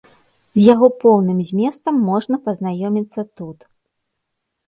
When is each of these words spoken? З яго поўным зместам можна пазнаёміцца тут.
З 0.59 0.61
яго 0.73 0.87
поўным 1.03 1.39
зместам 1.49 1.95
можна 2.09 2.35
пазнаёміцца 2.47 3.21
тут. 3.37 3.59